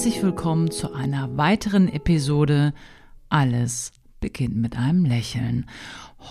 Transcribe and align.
herzlich 0.00 0.22
willkommen 0.22 0.70
zu 0.70 0.94
einer 0.94 1.36
weiteren 1.36 1.86
Episode 1.86 2.72
Alles 3.28 3.92
beginnt 4.18 4.56
mit 4.56 4.74
einem 4.74 5.04
Lächeln. 5.04 5.66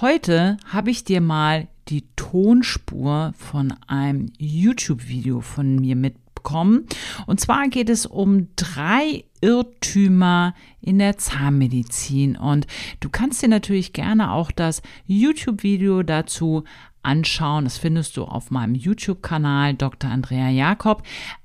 Heute 0.02 0.58
habe 0.66 0.90
ich 0.90 1.04
dir 1.04 1.22
mal 1.22 1.68
die 1.88 2.08
Tonspur 2.16 3.32
von 3.38 3.76
einem 3.86 4.32
YouTube-Video 4.40 5.42
von 5.42 5.76
mir 5.76 5.96
mitbekommen. 5.96 6.88
Und 7.28 7.42
zwar 7.42 7.68
geht 7.68 7.92
es 7.92 8.08
um 8.08 8.48
drei 8.56 9.26
Irrtümer 9.40 10.56
in 10.82 10.98
der 10.98 11.20
Zahnmedizin. 11.20 12.38
Und 12.38 12.66
du 13.02 13.10
kannst 13.10 13.44
dir 13.44 13.50
natürlich 13.50 13.94
gerne 13.94 14.32
auch 14.32 14.50
das 14.50 14.82
YouTube-Video 15.06 16.02
dazu 16.02 16.64
anschauen. 17.04 17.66
Das 17.66 17.78
findest 17.78 18.18
du 18.18 18.24
auf 18.24 18.50
meinem 18.50 18.74
YouTube-Kanal 18.74 19.76
Dr. 19.76 20.10
Andrea 20.10 20.50
Jakob. 20.50 21.04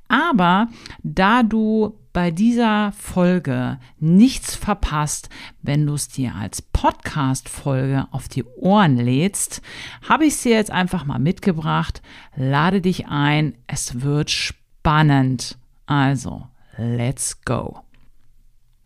Aber 0.09 0.69
da 1.03 1.43
du 1.43 1.99
bei 2.15 2.31
dieser 2.31 2.93
Folge 2.93 3.79
nichts 3.99 4.55
verpasst, 4.55 5.29
wenn 5.61 5.85
du 5.85 5.95
es 5.95 6.09
dir 6.09 6.35
als 6.37 6.63
Podcast-Folge 6.63 8.07
auf 8.13 8.29
die 8.29 8.45
Ohren 8.45 8.97
lädst, 8.97 9.61
habe 10.09 10.25
ich 10.25 10.35
es 10.35 10.43
dir 10.43 10.53
jetzt 10.53 10.71
einfach 10.71 11.05
mal 11.05 11.19
mitgebracht. 11.19 12.01
Lade 12.37 12.81
dich 12.81 13.09
ein. 13.09 13.55
Es 13.67 14.01
wird 14.01 14.31
spannend. 14.31 15.59
Also, 15.87 16.47
let's 16.79 17.45
go. 17.45 17.84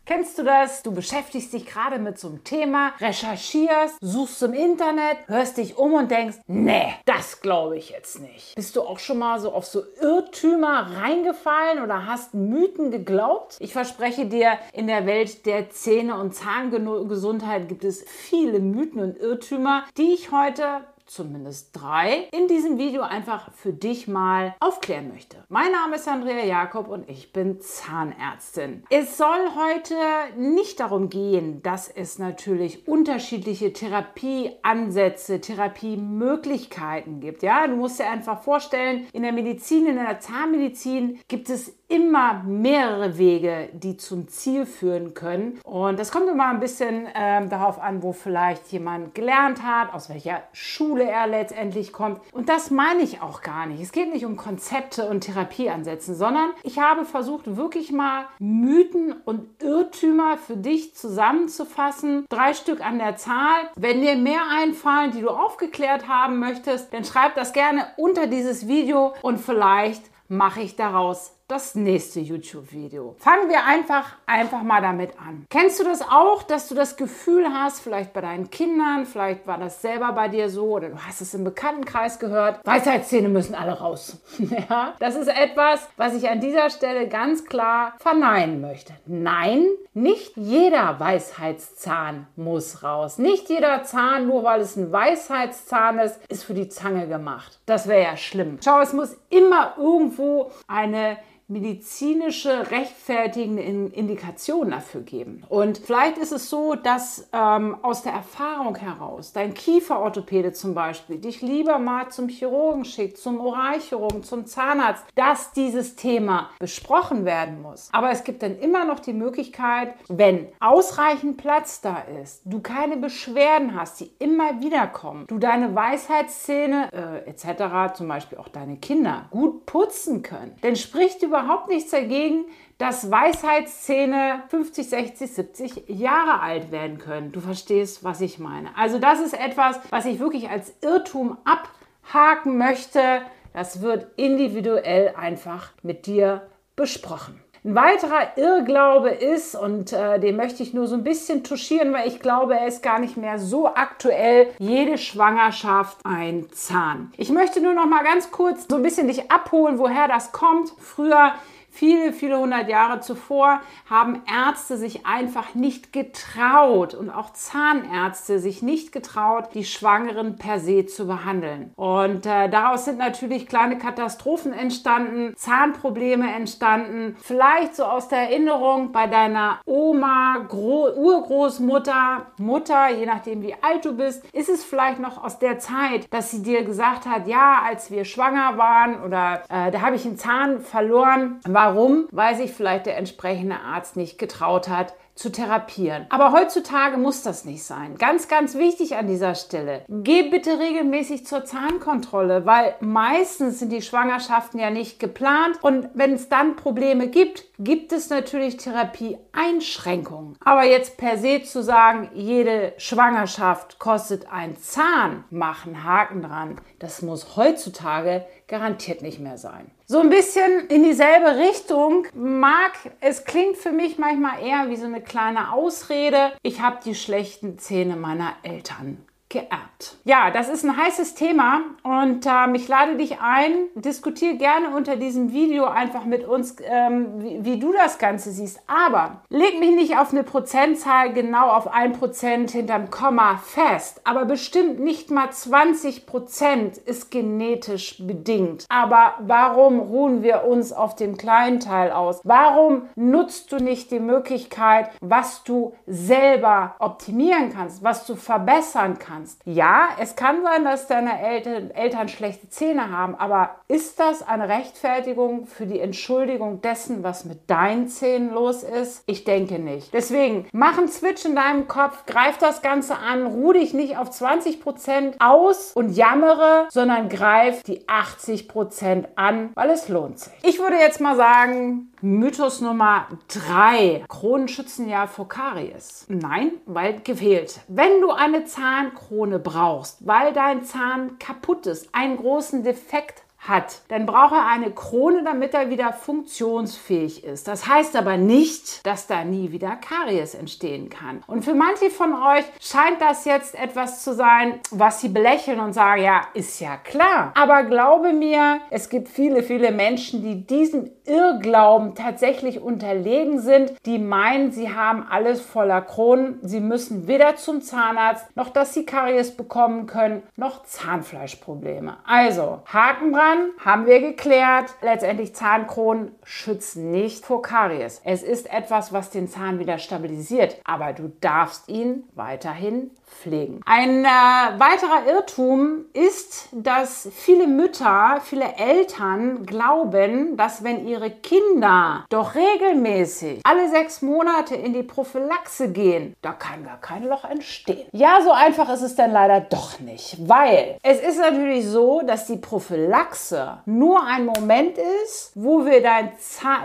Kennst 0.09 0.39
du 0.39 0.43
das? 0.43 0.83
Du 0.83 0.91
beschäftigst 0.91 1.53
dich 1.53 1.67
gerade 1.67 1.99
mit 1.99 2.19
so 2.19 2.29
einem 2.29 2.43
Thema, 2.43 2.95
recherchierst, 2.99 3.99
suchst 4.01 4.43
im 4.43 4.55
Internet, 4.55 5.19
hörst 5.27 5.59
dich 5.59 5.77
um 5.77 5.93
und 5.93 6.11
denkst, 6.11 6.39
nee, 6.47 6.95
das 7.05 7.43
glaube 7.43 7.77
ich 7.77 7.91
jetzt 7.91 8.19
nicht. 8.19 8.55
Bist 8.55 8.75
du 8.75 8.81
auch 8.81 9.01
schon 9.01 9.19
mal 9.19 9.39
so 9.39 9.53
auf 9.53 9.67
so 9.67 9.83
Irrtümer 10.01 10.97
reingefallen 10.97 11.83
oder 11.83 12.07
hast 12.07 12.33
Mythen 12.33 12.91
geglaubt? 12.91 13.59
Ich 13.61 13.75
verspreche 13.75 14.25
dir, 14.25 14.59
in 14.73 14.87
der 14.87 15.05
Welt 15.05 15.45
der 15.45 15.69
Zähne- 15.69 16.19
und 16.19 16.35
Zahngesundheit 16.35 17.69
gibt 17.69 17.85
es 17.85 18.03
viele 18.03 18.61
Mythen 18.61 19.03
und 19.03 19.19
Irrtümer, 19.19 19.85
die 19.99 20.15
ich 20.15 20.33
heute 20.33 20.85
zumindest 21.09 21.71
drei, 21.73 22.29
in 22.33 22.47
diesem 22.49 22.79
Video 22.79 23.03
einfach 23.03 23.51
für 23.53 23.73
dich 23.73 24.07
mal 24.07 24.55
aufklären 24.61 25.09
möchte. 25.09 25.39
Mein 25.49 25.73
Name 25.73 25.97
ist 25.97 26.07
Andrea 26.07 26.45
Jakob 26.45 26.89
und 26.89 27.09
ich 27.09 27.33
bin 27.33 27.61
Zahnärztin. 27.61 28.85
Es 28.91 29.17
soll 29.17 29.49
heute 29.57 29.95
nicht 30.39 30.81
darum 30.81 31.09
gehen, 31.09 31.63
dass 31.63 31.89
es 31.89 32.19
natürlich 32.19 32.87
unterschiedliche 32.87 33.73
Therapieansätze, 33.73 35.41
Therapiemöglichkeiten 35.41 37.21
gibt. 37.21 37.43
Ja, 37.43 37.67
du 37.67 37.77
musst 37.77 37.99
dir 37.99 38.09
einfach 38.09 38.43
vorstellen, 38.43 39.07
in 39.13 39.23
der 39.23 39.33
Medizin, 39.33 39.87
in 39.87 39.97
der 39.97 40.21
Zahnmedizin 40.21 41.21
gibt 41.29 41.49
es 41.49 41.75
immer 41.89 42.43
mehrere 42.45 43.17
Wege, 43.17 43.71
die 43.73 43.97
zum 43.97 44.29
Ziel 44.29 44.67
führen 44.67 45.15
können. 45.15 45.59
Und 45.65 45.99
das 45.99 46.13
kommt 46.13 46.29
immer 46.29 46.49
ein 46.49 46.61
bisschen 46.61 47.07
äh, 47.07 47.47
darauf 47.49 47.81
an, 47.81 48.03
wo 48.03 48.13
vielleicht 48.13 48.71
jemand 48.73 49.15
gelernt 49.15 49.63
hat, 49.63 49.95
aus 49.95 50.11
welcher 50.11 50.43
Schule 50.53 50.98
er 51.05 51.27
letztendlich 51.27 51.93
kommt. 51.93 52.21
Und 52.33 52.49
das 52.49 52.71
meine 52.71 53.03
ich 53.03 53.23
auch 53.23 53.43
gar 53.43 53.67
nicht. 53.67 53.81
Es 53.83 53.93
geht 53.93 54.13
nicht 54.13 54.25
um 54.25 54.37
Konzepte 54.37 55.09
und 55.09 55.23
Therapieansätze, 55.23 56.15
sondern 56.15 56.51
ich 56.63 56.79
habe 56.79 57.05
versucht, 57.05 57.57
wirklich 57.57 57.93
mal 57.93 58.27
Mythen 58.39 59.15
und 59.25 59.63
Irrtümer 59.63 60.37
für 60.37 60.57
dich 60.57 60.95
zusammenzufassen. 60.95 62.27
Drei 62.29 62.55
Stück 62.55 62.85
an 62.85 62.99
der 62.99 63.17
Zahl. 63.17 63.71
Wenn 63.77 64.01
dir 64.01 64.17
mehr 64.17 64.43
einfallen, 64.51 65.13
die 65.13 65.21
du 65.21 65.31
aufgeklärt 65.31 66.09
haben 66.09 66.39
möchtest, 66.39 66.93
dann 66.93 67.05
schreib 67.05 67.35
das 67.35 67.53
gerne 67.53 67.87
unter 67.97 68.27
dieses 68.27 68.69
Video 68.69 69.15
und 69.23 69.39
vielleicht 69.39 70.03
mache 70.29 70.61
ich 70.61 70.77
daraus 70.77 71.38
das 71.49 71.75
nächste 71.75 72.21
YouTube-Video. 72.21 73.17
Fangen 73.19 73.49
wir 73.49 73.65
einfach, 73.65 74.17
einfach 74.27 74.63
mal 74.63 74.83
damit 74.83 75.19
an. 75.19 75.47
Kennst 75.49 75.81
du 75.81 75.85
das 75.85 76.03
auch, 76.03 76.43
dass 76.43 76.69
du 76.69 76.75
das 76.75 76.99
Gefühl 76.99 77.47
hast, 77.51 77.81
vielleicht 77.81 78.13
bei 78.13 78.21
deinen 78.21 78.51
Kindern, 78.51 79.07
vielleicht 79.07 79.47
war 79.47 79.57
das 79.57 79.81
selber 79.81 80.13
bei 80.13 80.29
dir 80.29 80.51
so 80.51 80.77
oder 80.77 80.91
du 80.91 80.99
hast 80.99 81.23
es 81.23 81.33
im 81.33 81.45
Bekanntenkreis 81.45 82.19
gehört, 82.19 82.61
Weisheitszähne 82.67 83.31
müssen 83.31 83.55
alle 83.55 83.79
raus. 83.79 84.19
ja, 84.39 84.93
das 84.99 85.17
ist 85.17 85.29
etwas, 85.29 85.89
was 85.97 86.15
ich 86.15 86.29
an 86.29 86.41
dieser 86.41 86.69
Stelle 86.69 87.09
ganz 87.09 87.47
klar 87.47 87.95
verneinen 87.99 88.61
möchte. 88.61 88.93
Nein, 89.07 89.65
nicht 89.95 90.37
jeder 90.37 91.01
Weisheitszahn 91.01 92.27
muss 92.37 92.83
raus. 92.83 93.17
Nicht 93.17 93.49
jeder 93.49 93.85
Zahn, 93.85 94.27
nur 94.27 94.45
weil 94.45 94.61
es 94.61 94.77
ein 94.77 94.93
Weisheitszahn 94.93 95.99
ist, 95.99 96.21
ist 96.29 96.45
für 96.45 96.55
die 96.55 96.69
Zange 96.69 97.09
gemacht. 97.09 97.59
Das 97.65 97.89
wäre 97.89 98.03
ja 98.03 98.17
schlimm. 98.19 98.59
Schau, 98.63 98.81
es 98.81 98.93
muss 98.93 99.17
immer 99.31 99.75
irgendwo 99.79 100.51
eine 100.67 101.17
medizinische 101.49 102.71
rechtfertigende 102.71 103.63
Indikationen 103.63 104.71
dafür 104.71 105.01
geben. 105.01 105.43
Und 105.49 105.79
vielleicht 105.79 106.19
ist 106.19 106.33
es 106.33 106.51
so, 106.51 106.75
dass 106.75 107.27
ähm, 107.33 107.77
aus 107.83 108.03
der 108.03 108.13
Erfahrung 108.13 108.77
heraus 108.77 109.33
dein 109.33 109.55
Kieferorthopäde 109.55 110.53
zum 110.53 110.75
Beispiel 110.75 111.19
dich 111.19 111.41
lieber 111.41 111.79
mal 111.79 112.11
zum 112.11 112.29
Chirurgen 112.29 112.85
schickt, 112.85 113.17
zum 113.17 113.41
Oralchirurgen, 113.41 114.23
zum 114.23 114.45
Zahnarzt, 114.45 115.05
dass 115.15 115.53
dieses 115.53 115.97
Thema 115.97 116.51
besprochen 116.59 117.25
werden 117.25 117.63
muss. 117.63 117.89
Aber 117.93 118.11
es 118.11 118.25
gibt 118.25 118.43
dann 118.43 118.59
immer 118.59 118.85
noch 118.85 119.01
die 119.01 119.15
Möglichkeit, 119.15 119.95
wenn 120.09 120.49
ausreichend 120.61 121.39
Platz 121.39 121.81
da 121.81 122.03
ist, 122.23 122.43
du 122.45 122.61
keine 122.61 122.99
Beschwerden 122.99 123.75
hast, 123.75 124.01
die 124.01 124.11
immer 124.19 124.61
wieder 124.61 124.87
kommen, 124.87 125.27
du 125.27 125.39
deine 125.39 125.75
Weisheitszähne 125.75 126.91
äh, 126.93 127.31
etc., 127.31 127.95
zum 127.95 128.07
Beispiel 128.09 128.37
auch 128.37 128.49
deine 128.49 128.77
Kinder, 128.77 129.27
gut 129.31 129.65
putzen 129.65 130.23
können, 130.23 130.55
dann 130.61 130.77
spricht 130.77 131.23
über 131.23 131.38
überhaupt 131.39 131.69
nichts 131.69 131.91
dagegen, 131.91 132.45
dass 132.79 133.11
Weisheitszähne 133.11 134.45
50, 134.49 134.89
60, 134.89 135.31
70 135.33 135.89
Jahre 135.89 136.41
alt 136.41 136.71
werden 136.71 136.99
können. 136.99 137.33
Du 137.33 137.41
verstehst, 137.41 138.05
was 138.05 138.21
ich 138.21 138.39
meine. 138.39 138.77
Also 138.77 138.99
das 138.99 139.21
ist 139.21 139.39
etwas, 139.39 139.81
was 139.91 140.07
ich 140.07 140.21
wirklich 140.21 140.49
als 140.49 140.75
Irrtum 140.81 141.39
abhaken 141.45 142.57
möchte. 142.57 143.23
Das 143.53 143.83
wird 143.83 144.07
individuell 144.17 145.15
einfach 145.17 145.73
mit 145.83 146.07
dir 146.07 146.47
besprochen. 146.77 147.43
Ein 147.69 147.75
weiterer 147.75 148.39
Irrglaube 148.39 149.11
ist, 149.11 149.55
und 149.55 149.93
äh, 149.93 150.19
den 150.19 150.37
möchte 150.37 150.63
ich 150.63 150.73
nur 150.73 150.87
so 150.87 150.95
ein 150.95 151.05
bisschen 151.05 151.45
touchieren, 151.45 151.93
weil 151.93 152.09
ich 152.09 152.19
glaube, 152.19 152.57
er 152.57 152.67
ist 152.67 152.83
gar 152.83 152.99
nicht 152.99 153.19
mehr 153.19 153.39
so 153.39 153.67
aktuell, 153.67 154.49
jede 154.59 154.97
Schwangerschaft 154.97 155.99
ein 156.03 156.47
Zahn. 156.51 157.13
Ich 157.19 157.29
möchte 157.29 157.61
nur 157.61 157.75
noch 157.75 157.85
mal 157.85 158.03
ganz 158.05 158.31
kurz 158.31 158.65
so 158.71 158.77
ein 158.77 158.83
bisschen 158.83 159.07
dich 159.07 159.31
abholen, 159.31 159.79
woher 159.79 160.09
das 160.09 160.33
kommt. 160.33 160.73
Früher 160.79 161.35
Viele, 161.79 162.13
viele 162.13 162.41
hundert 162.41 162.69
Jahre 162.69 162.99
zuvor 162.99 163.61
haben 163.89 164.23
Ärzte 164.27 164.77
sich 164.77 165.07
einfach 165.07 165.55
nicht 165.55 165.93
getraut 165.93 166.93
und 166.93 167.09
auch 167.09 167.33
Zahnärzte 167.33 168.41
sich 168.41 168.63
nicht 168.63 168.91
getraut, 168.91 169.51
die 169.55 169.63
Schwangeren 169.63 170.35
per 170.39 170.59
se 170.59 170.87
zu 170.87 171.07
behandeln. 171.07 171.71
Und 171.77 172.27
äh, 172.27 172.49
daraus 172.49 172.85
sind 172.85 172.99
natürlich 172.99 173.47
kleine 173.47 173.79
Katastrophen 173.79 174.53
entstanden, 174.53 175.35
Zahnprobleme 175.37 176.29
entstanden. 176.35 177.15
Vielleicht 177.21 177.77
so 177.77 177.85
aus 177.85 178.09
der 178.09 178.23
Erinnerung 178.23 178.91
bei 178.91 179.07
deiner 179.07 179.61
Oma, 179.65 180.39
Gro 180.49 180.91
Urgroßmutter, 180.97 182.27
Mutter, 182.39 182.91
je 182.91 183.07
nachdem 183.07 183.41
wie 183.43 183.55
alt 183.63 183.85
du 183.85 183.97
bist, 183.97 184.25
ist 184.33 184.49
es 184.49 184.65
vielleicht 184.65 184.99
noch 184.99 185.23
aus 185.23 185.39
der 185.39 185.61
Zeit, 185.61 186.13
dass 186.13 186.33
sie 186.33 186.43
dir 186.43 186.65
gesagt 186.65 187.07
hat, 187.07 187.29
ja, 187.29 187.63
als 187.65 187.93
wir 187.93 188.05
schwanger 188.05 188.59
waren 188.59 189.01
oder 189.05 189.45
äh, 189.49 189.71
da 189.71 189.81
habe 189.81 189.95
ich 189.95 190.05
einen 190.05 190.19
Zahn 190.19 190.61
verloren, 190.61 191.41
Warum? 191.69 192.09
Weil 192.13 192.35
sich 192.35 192.53
vielleicht 192.53 192.87
der 192.87 192.97
entsprechende 192.97 193.61
Arzt 193.61 193.95
nicht 193.95 194.17
getraut 194.17 194.71
hat, 194.71 194.95
zu 195.15 195.31
therapieren. 195.31 196.07
Aber 196.09 196.33
heutzutage 196.33 196.97
muss 196.97 197.23
das 197.23 197.45
nicht 197.45 197.63
sein. 197.63 197.99
Ganz, 197.99 198.27
ganz 198.29 198.55
wichtig 198.55 198.97
an 198.97 199.07
dieser 199.07 199.35
Stelle. 199.35 199.85
Geh 199.89 200.31
bitte 200.31 200.59
regelmäßig 200.59 201.27
zur 201.27 201.45
Zahnkontrolle, 201.45 202.47
weil 202.47 202.75
meistens 202.81 203.59
sind 203.59 203.71
die 203.71 203.83
Schwangerschaften 203.83 204.59
ja 204.59 204.71
nicht 204.71 204.99
geplant 204.99 205.59
und 205.61 205.91
wenn 205.93 206.15
es 206.15 206.31
dann 206.31 206.57
Probleme 206.57 207.09
gibt, 207.09 207.45
gibt 207.59 207.93
es 207.93 208.09
natürlich 208.09 208.57
Therapieeinschränkungen. 208.57 210.39
Aber 210.43 210.65
jetzt 210.65 210.97
per 210.97 211.19
se 211.19 211.43
zu 211.43 211.63
sagen, 211.63 212.09
jede 212.15 212.73
Schwangerschaft 212.79 213.79
kostet 213.79 214.33
ein 214.33 214.57
Zahn, 214.57 215.25
machen 215.29 215.85
Haken 215.85 216.23
dran, 216.23 216.61
das 216.79 217.03
muss 217.03 217.37
heutzutage 217.37 218.25
garantiert 218.47 219.03
nicht 219.03 219.19
mehr 219.19 219.37
sein. 219.37 219.71
So 219.91 220.01
ein 220.01 220.11
bisschen 220.11 220.67
in 220.69 220.83
dieselbe 220.83 221.39
Richtung 221.39 222.07
mag, 222.13 222.73
es 223.01 223.25
klingt 223.25 223.57
für 223.57 223.73
mich 223.73 223.97
manchmal 223.97 224.43
eher 224.43 224.69
wie 224.69 224.77
so 224.77 224.85
eine 224.85 225.01
kleine 225.01 225.55
Ausrede. 225.55 226.33
Ich 226.43 226.61
habe 226.61 226.81
die 226.85 226.95
schlechten 226.95 227.59
Zähne 227.59 227.97
meiner 227.97 228.35
Eltern 228.43 229.07
geerbt. 229.31 229.68
Ja, 230.05 230.31
das 230.31 230.49
ist 230.49 230.65
ein 230.65 230.77
heißes 230.77 231.15
Thema 231.15 231.61
und 231.83 232.27
ähm, 232.27 232.55
ich 232.55 232.67
lade 232.69 232.97
dich 232.97 233.21
ein, 233.21 233.53
diskutiere 233.75 234.37
gerne 234.37 234.75
unter 234.75 234.97
diesem 234.97 235.33
Video 235.33 235.67
einfach 235.67 236.05
mit 236.05 236.27
uns, 236.27 236.57
ähm, 236.65 237.23
wie, 237.23 237.45
wie, 237.45 237.59
du 237.59 237.73
das 237.73 237.99
Ganze 237.99 238.31
siehst. 238.31 238.61
Aber 238.67 239.23
leg 239.29 239.61
mich 239.61 239.71
nicht 239.71 239.99
auf 239.99 240.13
eine 240.13 240.25
Prozentzahl 240.25 241.13
genau 241.13 241.51
auf 241.51 241.69
ein 241.69 241.93
Prozent 241.93 242.51
hinterm 242.51 242.91
Komma 242.91 243.37
fest, 243.37 244.01
aber 244.05 244.25
bestimmt 244.25 244.81
nicht 244.81 245.11
mal 245.11 245.31
20 245.31 246.07
Prozent 246.07 246.79
ist 246.79 247.11
genetisch 247.11 248.05
bedingt. 248.07 248.65
Aber 248.69 249.15
warum 249.21 249.79
ruhen 249.79 250.23
wir 250.23 250.45
uns 250.45 250.73
auf 250.73 250.97
dem 250.97 251.17
kleinen 251.17 251.61
Teil 251.61 251.93
aus? 251.93 252.21
Warum 252.25 252.83
nutzt 252.97 253.53
du 253.53 253.57
nicht 253.57 253.91
die 253.91 254.01
Möglichkeit, 254.01 254.91
was 255.01 255.45
du 255.45 255.75
selber 255.87 256.75
optimieren 256.79 257.53
kannst, 257.53 257.85
was 257.85 258.07
du 258.07 258.17
verbessern 258.17 258.99
kannst? 258.99 259.09
kannst. 259.19 259.41
Ja, 259.69 259.89
es 260.01 260.17
kann 260.17 260.43
sein, 260.43 260.65
dass 260.65 260.87
deine 260.87 261.21
Eltern, 261.21 261.71
Eltern 261.73 262.09
schlechte 262.09 262.49
Zähne 262.49 262.91
haben, 262.91 263.15
aber 263.17 263.57
ist 263.69 264.01
das 264.01 264.27
eine 264.27 264.49
Rechtfertigung 264.49 265.45
für 265.45 265.67
die 265.67 265.79
Entschuldigung 265.79 266.63
dessen, 266.63 267.03
was 267.03 267.27
mit 267.27 267.51
deinen 267.51 267.87
Zähnen 267.87 268.33
los 268.33 268.63
ist? 268.63 269.03
Ich 269.05 269.25
denke 269.25 269.59
nicht. 269.59 269.93
Deswegen, 269.93 270.47
mach 270.53 270.79
einen 270.79 270.89
Switch 270.89 271.27
in 271.27 271.37
deinem 271.37 271.69
Kopf, 271.69 272.07
greif 272.07 272.39
das 272.39 272.63
Ganze 272.63 272.97
an, 272.97 273.27
ruh 273.27 273.53
dich 273.53 273.75
nicht 273.75 273.99
auf 273.99 274.09
20% 274.09 275.17
aus 275.19 275.73
und 275.75 275.91
jammere, 275.91 276.69
sondern 276.71 277.11
greif 277.11 277.63
die 277.65 277.83
80% 277.87 279.09
an, 279.17 279.51
weil 279.55 279.69
es 279.69 279.91
lohnt 279.91 280.19
sich. 280.19 280.33
Ich 280.45 280.59
würde 280.61 280.77
jetzt 280.77 281.03
mal 281.03 281.17
sagen, 281.17 281.93
Mythos 282.01 282.61
Nummer 282.61 283.09
3. 283.27 284.05
Kronen 284.09 284.47
schützen 284.47 284.89
ja 284.89 285.09
vor 285.09 285.29
Karies. 285.29 286.07
Nein, 286.09 286.53
weil 286.65 287.01
gefehlt. 287.01 287.61
Wenn 287.67 288.01
du 288.01 288.13
eine 288.13 288.45
Zahnkrone 288.45 289.41
brauchst, 289.41 290.07
weil 290.07 290.33
dein 290.33 290.63
Zahn 290.63 291.19
kaputt 291.19 291.67
ist, 291.67 291.93
einen 291.93 292.17
großen 292.17 292.63
Defekt 292.63 293.25
hat, 293.39 293.83
dann 293.89 294.05
braucht 294.05 294.33
er 294.33 294.47
eine 294.47 294.73
Krone, 294.73 295.23
damit 295.23 295.55
er 295.55 295.71
wieder 295.71 295.93
funktionsfähig 295.93 297.25
ist. 297.25 297.47
Das 297.47 297.69
heißt 297.69 297.95
aber 297.97 298.17
nicht, 298.17 298.85
dass 298.85 299.07
da 299.07 299.25
nie 299.25 299.53
wieder 299.53 299.77
Karies 299.77 300.35
entstehen 300.35 300.89
kann. 300.91 301.23
Und 301.27 301.45
für 301.45 301.55
manche 301.55 301.91
von 301.91 302.15
euch 302.15 302.45
scheint 302.61 303.01
das 303.01 303.25
jetzt 303.25 303.55
etwas 303.55 304.03
zu 304.03 304.13
sein, 304.13 304.61
was 304.71 305.01
sie 305.01 305.09
belächeln 305.09 305.61
und 305.61 305.73
sagen, 305.73 306.03
ja, 306.03 306.23
ist 306.35 306.61
ja 306.61 306.77
klar. 306.77 307.33
Aber 307.37 307.63
glaube 307.63 308.13
mir, 308.13 308.61
es 308.71 308.89
gibt 308.89 309.09
viele, 309.09 309.43
viele 309.43 309.71
Menschen, 309.71 310.23
die 310.23 310.45
diesem 310.45 310.91
Irrglauben 311.05 311.95
tatsächlich 311.95 312.61
unterlegen 312.61 313.41
sind, 313.41 313.73
die 313.87 313.99
meinen, 313.99 314.51
sie 314.51 314.75
haben 314.75 315.07
alles 315.09 315.41
voller 315.41 315.81
Kronen. 315.81 316.39
Sie 316.43 316.61
müssen 316.61 317.07
weder 317.07 317.37
zum 317.37 317.63
Zahnarzt, 317.63 318.27
noch 318.37 318.51
dass 318.51 318.75
sie 318.75 318.85
Karies 318.85 319.35
bekommen 319.35 319.87
können, 319.87 320.23
noch 320.37 320.65
Zahnfleischprobleme. 320.65 321.99
Also, 322.05 322.61
Haken 322.67 323.13
dran 323.13 323.28
Zahn 323.29 323.51
haben 323.63 323.87
wir 323.87 324.01
geklärt. 324.01 324.75
Letztendlich 324.81 325.35
Zahnkronen 325.35 326.13
schützen 326.25 326.91
nicht 326.91 327.27
vor 327.27 327.43
Karies. 327.43 328.01
Es 328.05 328.23
ist 328.23 328.51
etwas, 328.51 328.93
was 328.93 329.11
den 329.11 329.29
Zahn 329.29 329.59
wieder 329.59 329.79
stabilisiert, 329.79 330.57
aber 330.65 330.95
du 330.95 331.13
darfst 331.21 331.69
ihn 331.69 332.05
weiterhin 332.15 332.91
pflegen. 333.09 333.61
Ein 333.65 334.05
äh, 334.05 334.09
weiterer 334.09 335.07
Irrtum 335.07 335.87
ist, 335.93 336.49
dass 336.53 337.09
viele 337.15 337.47
Mütter, 337.47 338.21
viele 338.23 338.55
Eltern 338.57 339.47
glauben, 339.47 340.37
dass 340.37 340.63
wenn 340.63 340.87
ihre 340.87 341.11
Kinder 341.11 342.05
doch 342.11 342.35
regelmäßig 342.35 343.41
alle 343.45 343.69
sechs 343.69 344.03
Monate 344.03 344.55
in 344.55 344.73
die 344.73 344.83
Prophylaxe 344.83 345.73
gehen, 345.73 346.15
da 346.23 346.33
kann 346.33 346.65
gar 346.65 346.81
kein 346.81 347.05
Loch 347.05 347.25
entstehen. 347.25 347.89
Ja, 347.93 348.21
so 348.23 348.33
einfach 348.33 348.73
ist 348.73 348.83
es 348.83 348.95
dann 348.95 349.13
leider 349.13 349.41
doch 349.41 349.81
nicht, 349.81 350.17
weil 350.29 350.79
es 350.83 351.01
ist 351.01 351.19
natürlich 351.19 351.67
so, 351.67 352.03
dass 352.03 352.27
die 352.27 352.37
Prophylaxe 352.37 353.59
nur 353.67 354.05
ein 354.05 354.27
Moment 354.27 354.79
ist, 355.05 355.33
wo 355.35 355.65
wir 355.65 355.83
dein, 355.83 356.13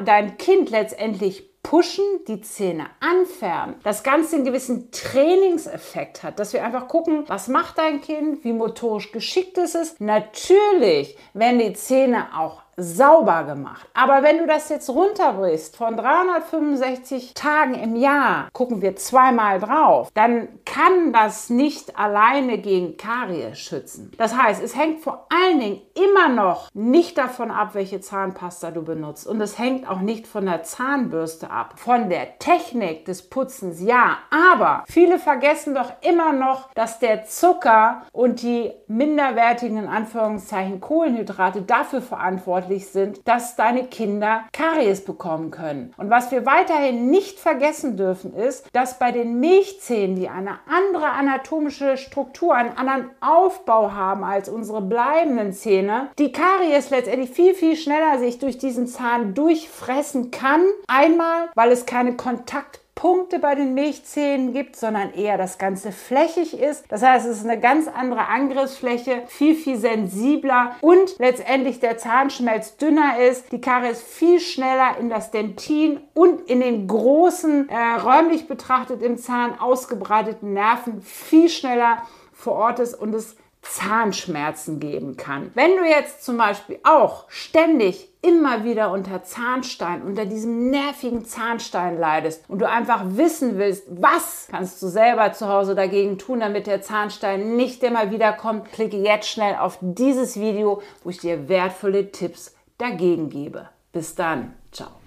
dein 0.05 0.37
Kind 0.37 0.69
letztendlich 0.69 1.52
pushen, 1.73 2.05
die 2.27 2.39
Zähne 2.39 2.85
anfärben, 2.99 3.73
das 3.81 4.03
Ganze 4.03 4.35
einen 4.35 4.45
gewissen 4.45 4.91
Trainingseffekt 4.91 6.21
hat, 6.21 6.37
dass 6.37 6.53
wir 6.53 6.63
einfach 6.63 6.87
gucken, 6.87 7.23
was 7.25 7.47
macht 7.47 7.79
dein 7.79 7.99
Kind, 7.99 8.43
wie 8.43 8.53
motorisch 8.53 9.11
geschickt 9.11 9.57
ist 9.57 9.73
es. 9.73 9.99
Natürlich 9.99 11.17
werden 11.33 11.57
die 11.57 11.73
Zähne 11.73 12.27
auch 12.37 12.62
sauber 12.77 13.43
gemacht. 13.43 13.87
Aber 13.93 14.23
wenn 14.23 14.39
du 14.39 14.47
das 14.47 14.69
jetzt 14.69 14.89
runterbrichst 14.89 15.75
von 15.75 15.95
365 15.95 17.33
Tagen 17.33 17.75
im 17.75 17.95
Jahr, 17.95 18.49
gucken 18.53 18.81
wir 18.81 18.95
zweimal 18.95 19.59
drauf, 19.59 20.09
dann 20.13 20.47
kann 20.65 21.13
das 21.13 21.49
nicht 21.49 21.97
alleine 21.97 22.57
gegen 22.57 22.97
Karies 22.97 23.59
schützen. 23.59 24.11
Das 24.17 24.35
heißt, 24.35 24.63
es 24.63 24.75
hängt 24.75 25.01
vor 25.01 25.27
allen 25.29 25.59
Dingen 25.59 25.81
immer 25.93 26.29
noch 26.29 26.69
nicht 26.73 27.17
davon 27.17 27.51
ab, 27.51 27.71
welche 27.73 28.01
Zahnpasta 28.01 28.71
du 28.71 28.83
benutzt. 28.83 29.27
Und 29.27 29.39
es 29.41 29.59
hängt 29.59 29.87
auch 29.87 29.99
nicht 29.99 30.25
von 30.27 30.45
der 30.45 30.63
Zahnbürste 30.63 31.49
ab. 31.49 31.75
Von 31.77 32.09
der 32.09 32.39
Technik 32.39 33.05
des 33.05 33.29
Putzens 33.29 33.81
ja. 33.81 34.17
Aber 34.31 34.83
viele 34.87 35.19
vergessen 35.19 35.75
doch 35.75 35.93
immer 36.01 36.33
noch, 36.33 36.71
dass 36.73 36.99
der 36.99 37.25
Zucker 37.25 38.03
und 38.11 38.41
die 38.41 38.71
minderwertigen, 38.87 39.77
in 39.77 39.87
Anführungszeichen, 39.87 40.81
Kohlenhydrate 40.81 41.61
dafür 41.61 42.01
verantwortlich 42.01 42.62
verantwortlich 42.63 42.87
sind, 42.87 43.27
dass 43.27 43.55
deine 43.55 43.85
Kinder 43.85 44.43
Karies 44.51 45.03
bekommen 45.03 45.51
können. 45.51 45.93
Und 45.97 46.09
was 46.09 46.31
wir 46.31 46.45
weiterhin 46.45 47.09
nicht 47.09 47.39
vergessen 47.39 47.97
dürfen, 47.97 48.33
ist, 48.33 48.65
dass 48.73 48.99
bei 48.99 49.11
den 49.11 49.39
Milchzähnen, 49.39 50.15
die 50.15 50.29
eine 50.29 50.59
andere 50.67 51.09
anatomische 51.09 51.97
Struktur, 51.97 52.55
einen 52.55 52.77
anderen 52.77 53.09
Aufbau 53.21 53.91
haben 53.91 54.23
als 54.23 54.49
unsere 54.49 54.81
bleibenden 54.81 55.53
Zähne, 55.53 56.09
die 56.17 56.31
Karies 56.31 56.89
letztendlich 56.89 57.31
viel, 57.31 57.53
viel 57.53 57.75
schneller 57.75 58.19
sich 58.19 58.39
durch 58.39 58.57
diesen 58.57 58.87
Zahn 58.87 59.33
durchfressen 59.33 60.31
kann. 60.31 60.63
Einmal, 60.87 61.49
weil 61.55 61.71
es 61.71 61.85
keine 61.85 62.15
Kontakt 62.15 62.82
Punkte 62.95 63.39
bei 63.39 63.55
den 63.55 63.73
Milchzähnen 63.73 64.53
gibt, 64.53 64.75
sondern 64.75 65.13
eher 65.13 65.37
das 65.37 65.57
Ganze 65.57 65.91
flächig 65.91 66.57
ist. 66.57 66.85
Das 66.89 67.01
heißt, 67.01 67.25
es 67.25 67.39
ist 67.39 67.45
eine 67.45 67.59
ganz 67.59 67.87
andere 67.87 68.27
Angriffsfläche, 68.27 69.23
viel, 69.27 69.55
viel 69.55 69.77
sensibler 69.77 70.75
und 70.81 71.17
letztendlich 71.17 71.79
der 71.79 71.97
Zahnschmelz 71.97 72.77
dünner 72.77 73.19
ist. 73.19 73.51
Die 73.51 73.61
Karies 73.61 74.01
viel 74.01 74.39
schneller 74.39 74.97
in 74.99 75.09
das 75.09 75.31
Dentin 75.31 76.01
und 76.13 76.41
in 76.41 76.59
den 76.59 76.87
großen, 76.87 77.67
äh, 77.67 77.95
räumlich 78.01 78.47
betrachtet 78.47 79.01
im 79.01 79.17
Zahn 79.17 79.59
ausgebreiteten 79.59 80.53
Nerven 80.53 81.01
viel 81.01 81.49
schneller 81.49 82.03
vor 82.31 82.53
Ort 82.53 82.79
ist 82.79 82.93
und 82.93 83.13
es 83.15 83.35
Zahnschmerzen 83.63 84.79
geben 84.79 85.17
kann. 85.17 85.51
Wenn 85.55 85.77
du 85.77 85.83
jetzt 85.83 86.23
zum 86.23 86.37
Beispiel 86.37 86.79
auch 86.83 87.25
ständig 87.29 88.09
immer 88.21 88.63
wieder 88.63 88.91
unter 88.91 89.23
Zahnstein, 89.23 90.01
unter 90.01 90.25
diesem 90.25 90.69
nervigen 90.69 91.25
Zahnstein 91.25 91.97
leidest 91.97 92.43
und 92.49 92.59
du 92.59 92.69
einfach 92.69 93.03
wissen 93.05 93.57
willst, 93.57 93.85
was 93.89 94.47
kannst 94.49 94.81
du 94.81 94.87
selber 94.87 95.33
zu 95.33 95.47
Hause 95.47 95.75
dagegen 95.75 96.17
tun, 96.17 96.39
damit 96.39 96.67
der 96.67 96.81
Zahnstein 96.81 97.55
nicht 97.55 97.83
immer 97.83 98.11
wieder 98.11 98.33
kommt, 98.33 98.71
klicke 98.71 98.97
jetzt 98.97 99.27
schnell 99.27 99.55
auf 99.55 99.77
dieses 99.81 100.39
Video, 100.39 100.81
wo 101.03 101.09
ich 101.09 101.17
dir 101.17 101.49
wertvolle 101.49 102.11
Tipps 102.11 102.55
dagegen 102.77 103.29
gebe. 103.29 103.69
Bis 103.91 104.15
dann. 104.15 104.53
Ciao. 104.71 105.02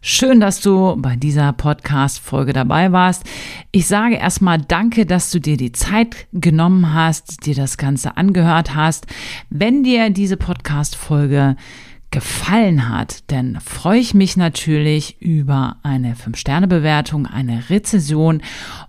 Schön, 0.00 0.40
dass 0.40 0.60
du 0.60 0.96
bei 0.96 1.16
dieser 1.16 1.52
Podcast-Folge 1.52 2.52
dabei 2.52 2.92
warst. 2.92 3.24
Ich 3.72 3.86
sage 3.86 4.16
erstmal 4.16 4.58
Danke, 4.58 5.06
dass 5.06 5.30
du 5.30 5.40
dir 5.40 5.56
die 5.56 5.72
Zeit 5.72 6.28
genommen 6.32 6.94
hast, 6.94 7.46
dir 7.46 7.54
das 7.54 7.76
Ganze 7.76 8.16
angehört 8.16 8.74
hast. 8.74 9.06
Wenn 9.50 9.82
dir 9.82 10.10
diese 10.10 10.36
Podcast-Folge 10.36 11.56
gefallen 12.10 12.88
hat, 12.88 13.24
dann 13.30 13.58
freue 13.60 14.00
ich 14.00 14.14
mich 14.14 14.36
natürlich 14.36 15.20
über 15.20 15.76
eine 15.82 16.14
5-Sterne-Bewertung, 16.14 17.26
eine 17.26 17.68
Rezession 17.68 18.40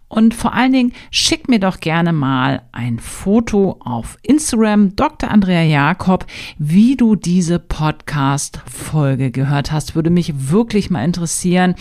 und 0.09 0.33
vor 0.33 0.53
allen 0.53 0.73
Dingen 0.73 0.93
schick 1.11 1.47
mir 1.47 1.59
doch 1.59 1.79
gerne 1.79 2.11
mal 2.13 2.63
ein 2.71 2.97
Foto 2.97 3.77
auf 3.79 4.17
Instagram, 4.23 4.95
Dr. 4.95 5.29
Andrea 5.29 5.61
Jakob, 5.61 6.25
wie 6.57 6.97
du 6.97 7.15
diese 7.15 7.59
Podcast-Folge 7.59 9.29
gehört 9.29 9.71
hast. 9.71 9.93
Würde 9.93 10.09
mich 10.09 10.49
wirklich 10.49 10.89
mal 10.89 11.05
interessieren, 11.05 11.75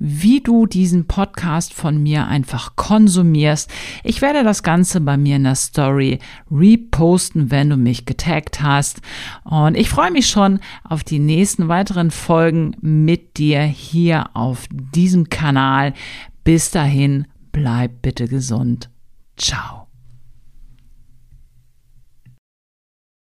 wie 0.00 0.40
du 0.40 0.66
diesen 0.66 1.06
Podcast 1.06 1.72
von 1.72 2.02
mir 2.02 2.26
einfach 2.26 2.74
konsumierst. 2.74 3.70
Ich 4.02 4.20
werde 4.20 4.42
das 4.42 4.64
Ganze 4.64 5.00
bei 5.00 5.16
mir 5.16 5.36
in 5.36 5.44
der 5.44 5.54
Story 5.54 6.18
reposten, 6.50 7.52
wenn 7.52 7.70
du 7.70 7.76
mich 7.76 8.04
getaggt 8.04 8.62
hast. 8.62 9.00
Und 9.44 9.76
ich 9.76 9.88
freue 9.88 10.10
mich 10.10 10.28
schon 10.28 10.58
auf 10.82 11.04
die 11.04 11.20
nächsten 11.20 11.68
weiteren 11.68 12.10
Folgen 12.10 12.76
mit 12.80 13.38
dir 13.38 13.62
hier 13.62 14.30
auf 14.34 14.66
diesem 14.70 15.30
Kanal. 15.30 15.94
Bis 16.42 16.72
dahin, 16.72 17.26
bleib 17.52 18.02
bitte 18.02 18.26
gesund. 18.26 18.90
Ciao. 19.36 19.89